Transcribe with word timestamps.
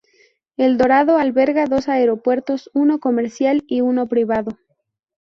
El 0.57 0.79
Dorado 0.79 1.19
alberga 1.19 1.67
dos 1.67 1.87
aeropuertos, 1.87 2.71
uno 2.73 2.99
comercial 2.99 3.63
y 3.67 3.81
uno 3.81 4.07
privado. 4.07 4.57